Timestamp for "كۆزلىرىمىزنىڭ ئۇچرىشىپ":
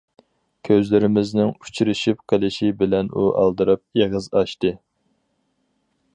0.69-2.23